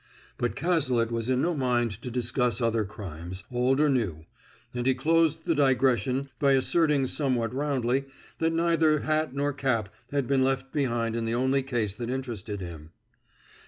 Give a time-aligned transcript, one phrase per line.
[0.39, 4.25] But Cazalet was in no mind to discuss other crimes, old or new;
[4.73, 8.05] and he closed the digression by asserting somewhat roundly
[8.39, 12.61] that neither hat nor cap had been left behind in the only case that interested
[12.61, 12.89] him.